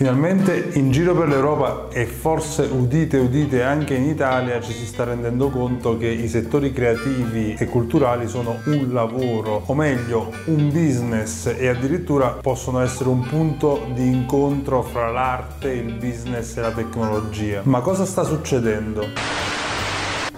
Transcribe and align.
Finalmente 0.00 0.70
in 0.78 0.90
giro 0.90 1.14
per 1.14 1.28
l'Europa 1.28 1.88
e 1.92 2.06
forse 2.06 2.62
udite 2.62 3.18
udite 3.18 3.62
anche 3.62 3.92
in 3.92 4.04
Italia 4.04 4.58
ci 4.62 4.72
si 4.72 4.86
sta 4.86 5.04
rendendo 5.04 5.50
conto 5.50 5.98
che 5.98 6.06
i 6.06 6.26
settori 6.26 6.72
creativi 6.72 7.52
e 7.52 7.66
culturali 7.66 8.26
sono 8.26 8.60
un 8.64 8.88
lavoro, 8.94 9.62
o 9.66 9.74
meglio 9.74 10.32
un 10.46 10.70
business 10.70 11.54
e 11.54 11.68
addirittura 11.68 12.38
possono 12.40 12.80
essere 12.80 13.10
un 13.10 13.26
punto 13.26 13.88
di 13.92 14.06
incontro 14.06 14.80
fra 14.80 15.10
l'arte, 15.10 15.70
il 15.70 15.92
business 15.92 16.56
e 16.56 16.62
la 16.62 16.72
tecnologia. 16.72 17.60
Ma 17.64 17.80
cosa 17.80 18.06
sta 18.06 18.24
succedendo? 18.24 19.04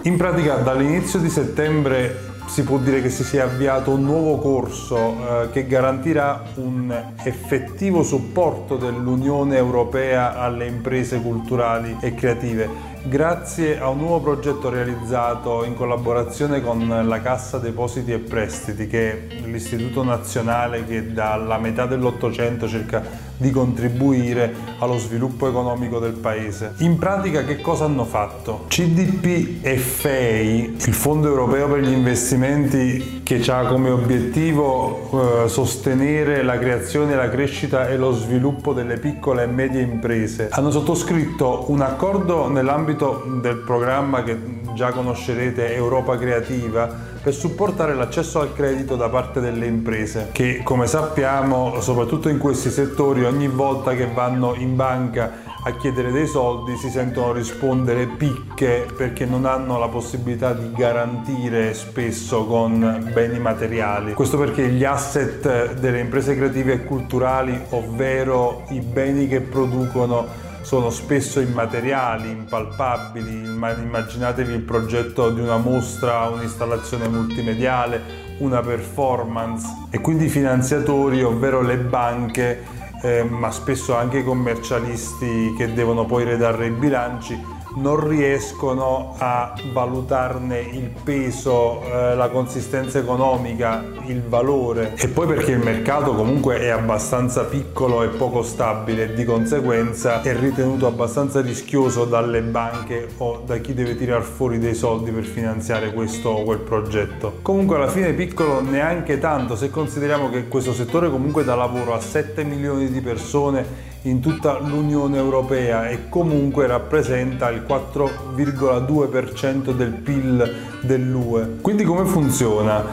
In 0.01 0.17
pratica 0.17 0.55
dall'inizio 0.55 1.19
di 1.19 1.29
settembre 1.29 2.32
si 2.45 2.63
può 2.63 2.77
dire 2.77 3.01
che 3.01 3.09
si 3.09 3.23
sia 3.23 3.45
avviato 3.45 3.91
un 3.91 4.03
nuovo 4.03 4.37
corso 4.37 4.97
eh, 4.97 5.49
che 5.51 5.65
garantirà 5.65 6.43
un 6.55 7.13
effettivo 7.23 8.03
supporto 8.03 8.77
dell'Unione 8.77 9.57
Europea 9.57 10.37
alle 10.39 10.65
imprese 10.67 11.19
culturali 11.21 11.97
e 11.99 12.13
creative 12.13 12.92
grazie 13.05 13.79
a 13.79 13.89
un 13.89 13.97
nuovo 13.97 14.21
progetto 14.21 14.69
realizzato 14.69 15.65
in 15.65 15.75
collaborazione 15.75 16.61
con 16.61 16.87
la 17.05 17.21
Cassa 17.21 17.57
Depositi 17.57 18.13
e 18.13 18.19
Prestiti, 18.19 18.87
che 18.87 19.27
è 19.27 19.35
l'istituto 19.45 20.03
nazionale 20.03 20.85
che 20.85 21.11
dalla 21.11 21.57
metà 21.57 21.85
dell'Ottocento 21.85 22.67
cerca 22.67 23.31
di 23.35 23.51
contribuire 23.51 24.53
allo 24.79 24.97
sviluppo 24.97 25.49
economico 25.49 25.99
del 25.99 26.13
paese. 26.13 26.75
In 26.77 26.97
pratica 26.97 27.43
che 27.43 27.59
cosa 27.59 27.85
hanno 27.85 28.05
fatto? 28.05 28.65
CDP 28.67 29.65
e 29.65 29.77
FEI, 29.77 30.77
il 30.85 30.93
Fondo 30.93 31.27
Europeo 31.27 31.67
per 31.67 31.79
gli 31.81 31.91
investimenti 31.91 33.21
che 33.23 33.43
ha 33.47 33.65
come 33.65 33.89
obiettivo 33.89 35.43
eh, 35.45 35.49
sostenere 35.49 36.43
la 36.43 36.57
creazione, 36.57 37.15
la 37.15 37.29
crescita 37.29 37.89
e 37.89 37.97
lo 37.97 38.11
sviluppo 38.11 38.73
delle 38.73 38.97
piccole 38.97 39.43
e 39.43 39.47
medie 39.47 39.81
imprese, 39.81 40.49
hanno 40.51 40.71
sottoscritto 40.71 41.65
un 41.67 41.81
accordo 41.81 42.47
nell'ambito 42.47 42.92
nell'ambito 42.93 43.23
del 43.41 43.57
programma 43.57 44.23
che 44.23 44.37
già 44.73 44.91
conoscerete 44.91 45.73
Europa 45.73 46.17
Creativa 46.17 47.11
per 47.21 47.33
supportare 47.33 47.93
l'accesso 47.93 48.39
al 48.39 48.53
credito 48.53 48.95
da 48.95 49.09
parte 49.09 49.39
delle 49.39 49.65
imprese 49.65 50.29
che 50.31 50.61
come 50.63 50.87
sappiamo 50.87 51.79
soprattutto 51.79 52.29
in 52.29 52.37
questi 52.37 52.69
settori 52.69 53.23
ogni 53.23 53.47
volta 53.47 53.93
che 53.93 54.07
vanno 54.07 54.55
in 54.55 54.75
banca 54.75 55.51
a 55.65 55.71
chiedere 55.77 56.11
dei 56.11 56.27
soldi 56.27 56.75
si 56.75 56.89
sentono 56.89 57.31
rispondere 57.31 58.07
picche 58.07 58.85
perché 58.97 59.25
non 59.25 59.45
hanno 59.45 59.79
la 59.79 59.87
possibilità 59.87 60.53
di 60.53 60.69
garantire 60.73 61.73
spesso 61.73 62.45
con 62.45 63.09
beni 63.13 63.39
materiali. 63.39 64.11
Questo 64.11 64.37
perché 64.37 64.67
gli 64.67 64.83
asset 64.83 65.75
delle 65.75 65.99
imprese 65.99 66.35
creative 66.35 66.73
e 66.73 66.83
culturali, 66.83 67.57
ovvero 67.69 68.65
i 68.71 68.81
beni 68.81 69.29
che 69.29 69.39
producono 69.39 70.51
sono 70.63 70.89
spesso 70.89 71.41
immateriali, 71.41 72.31
impalpabili, 72.31 73.43
immaginatevi 73.43 74.53
il 74.53 74.61
progetto 74.61 75.29
di 75.29 75.41
una 75.41 75.57
mostra, 75.57 76.29
un'installazione 76.29 77.07
multimediale, 77.09 78.01
una 78.39 78.61
performance. 78.61 79.67
E 79.91 79.99
quindi 79.99 80.25
i 80.25 80.29
finanziatori, 80.29 81.21
ovvero 81.21 81.61
le 81.61 81.77
banche, 81.77 82.63
eh, 83.01 83.23
ma 83.23 83.51
spesso 83.51 83.93
anche 83.95 84.19
i 84.19 84.23
commercialisti 84.23 85.53
che 85.57 85.73
devono 85.73 86.05
poi 86.05 86.23
redare 86.23 86.67
i 86.67 86.71
bilanci, 86.71 87.37
non 87.75 88.07
riescono 88.07 89.15
a 89.17 89.53
valutarne 89.71 90.59
il 90.59 90.91
peso, 91.03 91.81
eh, 91.81 92.15
la 92.15 92.29
consistenza 92.29 92.99
economica, 92.99 93.83
il 94.05 94.21
valore 94.21 94.93
e 94.97 95.07
poi 95.07 95.27
perché 95.27 95.51
il 95.51 95.59
mercato 95.59 96.13
comunque 96.13 96.59
è 96.59 96.69
abbastanza 96.69 97.45
piccolo 97.45 98.03
e 98.03 98.07
poco 98.09 98.43
stabile 98.43 99.13
di 99.13 99.23
conseguenza 99.23 100.21
è 100.21 100.37
ritenuto 100.37 100.87
abbastanza 100.87 101.41
rischioso 101.41 102.05
dalle 102.05 102.41
banche 102.41 103.07
o 103.17 103.41
da 103.45 103.57
chi 103.57 103.73
deve 103.73 103.95
tirar 103.95 104.21
fuori 104.21 104.59
dei 104.59 104.75
soldi 104.75 105.11
per 105.11 105.23
finanziare 105.23 105.93
questo 105.93 106.29
o 106.29 106.43
quel 106.43 106.59
progetto. 106.59 107.39
Comunque 107.41 107.77
alla 107.77 107.87
fine 107.87 108.13
piccolo 108.13 108.61
neanche 108.61 109.19
tanto 109.19 109.55
se 109.55 109.69
consideriamo 109.69 110.29
che 110.29 110.47
questo 110.47 110.73
settore 110.73 111.09
comunque 111.09 111.43
dà 111.43 111.55
lavoro 111.55 111.93
a 111.93 111.99
7 111.99 112.43
milioni 112.43 112.91
di 112.91 113.01
persone 113.01 113.91
in 114.03 114.19
tutta 114.19 114.59
l'Unione 114.59 115.17
Europea 115.17 115.89
e 115.89 116.09
comunque 116.09 116.67
rappresenta 116.67 117.49
il 117.49 117.63
4,2% 117.67 119.71
del 119.71 119.91
PIL 119.91 120.55
dell'UE. 120.81 121.57
Quindi 121.61 121.83
come 121.83 122.05
funziona? 122.05 122.91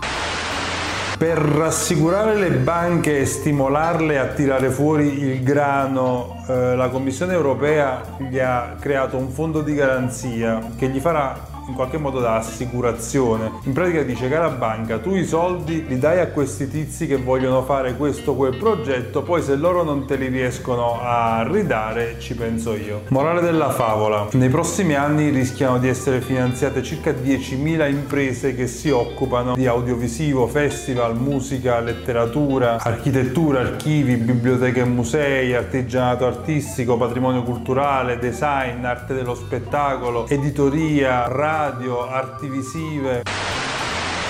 Per 1.19 1.37
rassicurare 1.37 2.37
le 2.37 2.51
banche 2.51 3.19
e 3.19 3.27
stimolarle 3.27 4.19
a 4.19 4.29
tirare 4.29 4.71
fuori 4.71 5.19
il 5.19 5.43
grano, 5.43 6.43
eh, 6.49 6.75
la 6.75 6.89
Commissione 6.89 7.35
europea 7.35 8.01
gli 8.17 8.39
ha 8.39 8.77
creato 8.81 9.19
un 9.19 9.29
fondo 9.29 9.61
di 9.61 9.75
garanzia 9.75 10.61
che 10.79 10.89
gli 10.89 10.99
farà 10.99 11.50
in 11.71 11.75
qualche 11.75 11.99
modo 11.99 12.21
da 12.21 12.37
assicurazione. 12.37 13.51
In 13.63 13.73
pratica 13.73 14.03
dice 14.03 14.29
cara 14.29 14.49
banca, 14.49 14.99
tu 14.99 15.15
i 15.15 15.25
soldi 15.25 15.87
li 15.87 15.99
dai 15.99 16.21
a 16.21 16.29
questi 16.29 16.69
tizi 16.69 17.07
che 17.07 17.17
vogliono 17.17 17.63
fare 17.63 17.95
questo 17.97 18.33
o 18.33 18.35
quel 18.35 18.57
progetto, 18.57 19.23
poi 19.23 19.43
se 19.43 19.55
loro 19.57 19.83
non 19.83 20.07
te 20.07 20.17
li 20.17 20.27
riescono 20.29 21.01
a 21.01 21.47
ridare 21.49 22.17
ci 22.19 22.35
penso 22.35 22.75
io. 22.75 23.03
Morale 23.09 23.41
della 23.41 23.71
favola, 23.71 24.29
nei 24.33 24.49
prossimi 24.49 24.95
anni 24.95 25.31
rischiano 25.31 25.79
di 25.79 25.89
essere 25.89 26.21
finanziate 26.21 26.83
circa 26.83 27.13
10.000 27.13 27.89
imprese 27.89 28.55
che 28.55 28.67
si 28.67 28.91
occupano 28.91 29.55
di 29.55 29.67
audiovisivo, 29.67 30.47
festival, 30.47 31.17
musica, 31.17 31.81
letteratura, 31.81 32.79
architettura, 32.81 33.61
archivi, 33.61 34.17
biblioteche 34.17 34.81
e 34.81 34.85
musei, 34.85 35.55
artigianato 35.55 36.27
artistico, 36.27 36.97
patrimonio 36.97 37.43
culturale, 37.43 38.19
design, 38.19 38.85
arte 38.85 39.15
dello 39.15 39.35
spettacolo, 39.35 40.27
editoria, 40.29 41.29
radio, 41.29 41.60
radio, 41.61 42.09
arti 42.09 42.49
visive. 42.49 43.23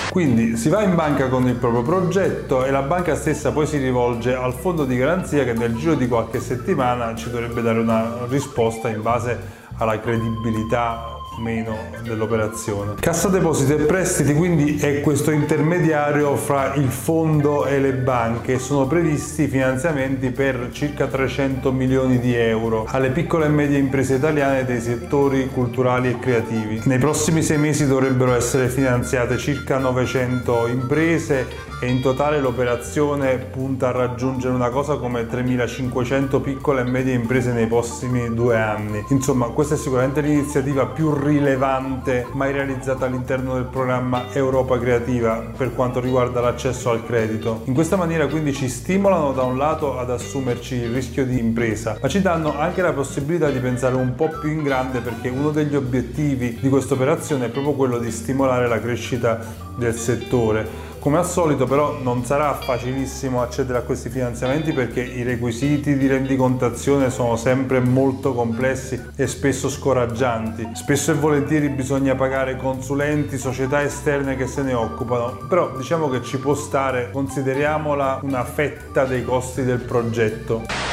Quindi 0.09 0.57
si 0.57 0.67
va 0.67 0.83
in 0.83 0.95
banca 0.95 1.29
con 1.29 1.47
il 1.47 1.55
proprio 1.55 1.81
progetto 1.81 2.65
e 2.65 2.71
la 2.71 2.81
banca 2.81 3.15
stessa 3.15 3.51
poi 3.53 3.65
si 3.65 3.77
rivolge 3.77 4.35
al 4.35 4.53
fondo 4.53 4.83
di 4.83 4.97
garanzia 4.97 5.45
che 5.45 5.53
nel 5.53 5.73
giro 5.77 5.95
di 5.95 6.09
qualche 6.09 6.41
settimana 6.41 7.15
ci 7.15 7.29
dovrebbe 7.29 7.61
dare 7.61 7.79
una 7.79 8.25
risposta 8.27 8.89
in 8.89 9.01
base 9.01 9.39
alla 9.77 9.97
credibilità 10.01 11.20
meno 11.37 11.77
dell'operazione. 12.03 12.95
Cassa 12.99 13.29
depositi 13.29 13.73
e 13.73 13.77
prestiti 13.77 14.33
quindi 14.33 14.77
è 14.77 15.01
questo 15.01 15.31
intermediario 15.31 16.35
fra 16.35 16.73
il 16.75 16.89
fondo 16.89 17.65
e 17.65 17.79
le 17.79 17.93
banche. 17.93 18.59
Sono 18.59 18.87
previsti 18.87 19.47
finanziamenti 19.47 20.31
per 20.31 20.69
circa 20.71 21.07
300 21.07 21.71
milioni 21.71 22.19
di 22.19 22.35
euro 22.35 22.85
alle 22.87 23.09
piccole 23.09 23.45
e 23.45 23.49
medie 23.49 23.77
imprese 23.77 24.15
italiane 24.15 24.65
dei 24.65 24.81
settori 24.81 25.49
culturali 25.51 26.09
e 26.09 26.19
creativi. 26.19 26.81
Nei 26.85 26.97
prossimi 26.97 27.41
sei 27.41 27.57
mesi 27.57 27.87
dovrebbero 27.87 28.33
essere 28.33 28.67
finanziate 28.67 29.37
circa 29.37 29.77
900 29.77 30.67
imprese 30.67 31.69
e 31.81 31.87
in 31.87 31.99
totale 31.99 32.39
l'operazione 32.39 33.37
punta 33.37 33.87
a 33.87 33.91
raggiungere 33.91 34.53
una 34.53 34.69
cosa 34.69 34.97
come 34.97 35.23
3.500 35.23 36.39
piccole 36.39 36.81
e 36.81 36.83
medie 36.83 37.13
imprese 37.13 37.51
nei 37.53 37.65
prossimi 37.65 38.31
due 38.35 38.55
anni. 38.55 39.03
Insomma, 39.09 39.47
questa 39.47 39.73
è 39.73 39.77
sicuramente 39.77 40.21
l'iniziativa 40.21 40.85
più 40.85 41.11
rilevante 41.11 42.27
mai 42.33 42.51
realizzata 42.51 43.07
all'interno 43.07 43.55
del 43.55 43.63
programma 43.63 44.25
Europa 44.31 44.77
Creativa 44.77 45.43
per 45.57 45.73
quanto 45.73 45.99
riguarda 45.99 46.39
l'accesso 46.39 46.91
al 46.91 47.03
credito. 47.03 47.61
In 47.65 47.73
questa 47.73 47.95
maniera 47.95 48.27
quindi 48.27 48.53
ci 48.53 48.69
stimolano 48.69 49.31
da 49.31 49.41
un 49.41 49.57
lato 49.57 49.97
ad 49.97 50.11
assumerci 50.11 50.75
il 50.75 50.93
rischio 50.93 51.25
di 51.25 51.39
impresa, 51.39 51.97
ma 51.99 52.07
ci 52.07 52.21
danno 52.21 52.59
anche 52.59 52.83
la 52.83 52.93
possibilità 52.93 53.49
di 53.49 53.57
pensare 53.57 53.95
un 53.95 54.13
po' 54.13 54.29
più 54.39 54.51
in 54.51 54.61
grande 54.61 54.99
perché 54.99 55.29
uno 55.29 55.49
degli 55.49 55.75
obiettivi 55.75 56.59
di 56.61 56.69
questa 56.69 56.93
operazione 56.93 57.47
è 57.47 57.49
proprio 57.49 57.73
quello 57.73 57.97
di 57.97 58.11
stimolare 58.11 58.67
la 58.67 58.79
crescita 58.79 59.39
del 59.75 59.95
settore. 59.95 60.89
Come 61.01 61.17
al 61.17 61.25
solito 61.25 61.65
però 61.65 61.97
non 61.99 62.23
sarà 62.25 62.53
facilissimo 62.53 63.41
accedere 63.41 63.79
a 63.79 63.81
questi 63.81 64.09
finanziamenti 64.09 64.71
perché 64.71 65.01
i 65.01 65.23
requisiti 65.23 65.97
di 65.97 66.05
rendicontazione 66.05 67.09
sono 67.09 67.37
sempre 67.37 67.79
molto 67.79 68.35
complessi 68.35 69.01
e 69.15 69.25
spesso 69.25 69.67
scoraggianti. 69.67 70.69
Spesso 70.75 71.09
e 71.09 71.15
volentieri 71.15 71.69
bisogna 71.69 72.13
pagare 72.13 72.55
consulenti, 72.55 73.39
società 73.39 73.81
esterne 73.81 74.35
che 74.35 74.45
se 74.45 74.61
ne 74.61 74.75
occupano, 74.75 75.39
però 75.49 75.75
diciamo 75.75 76.07
che 76.07 76.21
ci 76.21 76.37
può 76.37 76.53
stare, 76.53 77.09
consideriamola 77.11 78.19
una 78.21 78.43
fetta 78.43 79.03
dei 79.03 79.25
costi 79.25 79.63
del 79.63 79.79
progetto. 79.79 80.90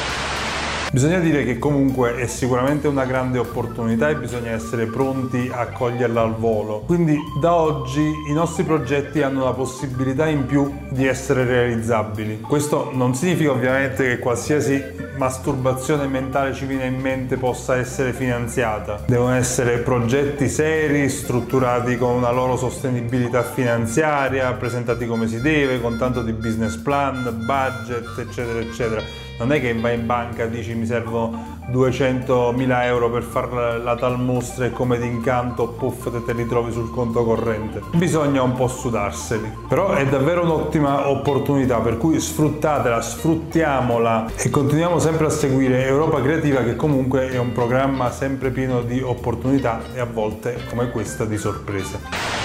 Bisogna 0.90 1.18
dire 1.18 1.44
che 1.44 1.58
comunque 1.58 2.16
è 2.16 2.26
sicuramente 2.26 2.88
una 2.88 3.04
grande 3.04 3.38
opportunità 3.38 4.08
e 4.08 4.16
bisogna 4.16 4.52
essere 4.52 4.86
pronti 4.86 5.50
a 5.52 5.66
coglierla 5.66 6.22
al 6.22 6.34
volo. 6.34 6.80
Quindi 6.86 7.18
da 7.40 7.54
oggi 7.54 8.00
i 8.00 8.32
nostri 8.32 8.64
progetti 8.64 9.20
hanno 9.20 9.44
la 9.44 9.52
possibilità 9.52 10.26
in 10.26 10.46
più 10.46 10.72
di 10.88 11.06
essere 11.06 11.44
realizzabili. 11.44 12.40
Questo 12.40 12.90
non 12.94 13.14
significa 13.14 13.50
ovviamente 13.50 14.04
che 14.04 14.18
qualsiasi 14.18 14.82
masturbazione 15.18 16.06
mentale 16.06 16.54
ci 16.54 16.64
viene 16.64 16.86
in 16.86 16.98
mente 16.98 17.36
possa 17.36 17.76
essere 17.76 18.14
finanziata. 18.14 19.02
Devono 19.06 19.34
essere 19.34 19.78
progetti 19.78 20.48
seri, 20.48 21.10
strutturati 21.10 21.98
con 21.98 22.14
una 22.14 22.30
loro 22.30 22.56
sostenibilità 22.56 23.42
finanziaria, 23.42 24.50
presentati 24.54 25.06
come 25.06 25.28
si 25.28 25.40
deve, 25.42 25.82
con 25.82 25.98
tanto 25.98 26.22
di 26.22 26.32
business 26.32 26.76
plan, 26.76 27.44
budget, 27.44 28.18
eccetera, 28.18 28.60
eccetera 28.60 29.26
non 29.38 29.52
è 29.52 29.60
che 29.60 29.74
vai 29.74 29.94
in 29.94 30.06
banca 30.06 30.44
e 30.44 30.50
dici 30.50 30.74
mi 30.74 30.86
servono 30.86 31.56
200.000 31.70 32.82
euro 32.84 33.10
per 33.10 33.22
fare 33.22 33.78
la 33.78 33.94
tal 33.94 34.18
mostra 34.18 34.64
e 34.66 34.70
come 34.70 34.98
d'incanto 34.98 35.68
puff 35.68 36.10
te, 36.10 36.24
te 36.24 36.32
li 36.32 36.46
trovi 36.46 36.72
sul 36.72 36.90
conto 36.90 37.24
corrente. 37.24 37.82
Bisogna 37.94 38.42
un 38.42 38.54
po' 38.54 38.68
sudarseli. 38.68 39.66
Però 39.68 39.92
è 39.92 40.06
davvero 40.06 40.42
un'ottima 40.42 41.08
opportunità 41.08 41.78
per 41.78 41.98
cui 41.98 42.18
sfruttatela, 42.18 43.00
sfruttiamola 43.00 44.26
e 44.36 44.50
continuiamo 44.50 44.98
sempre 44.98 45.26
a 45.26 45.30
seguire 45.30 45.86
Europa 45.86 46.22
Creativa 46.22 46.62
che 46.62 46.76
comunque 46.76 47.28
è 47.30 47.38
un 47.38 47.52
programma 47.52 48.10
sempre 48.10 48.50
pieno 48.50 48.80
di 48.82 49.00
opportunità 49.02 49.80
e 49.94 50.00
a 50.00 50.06
volte 50.06 50.58
come 50.68 50.90
questa 50.90 51.24
di 51.24 51.36
sorprese. 51.36 52.37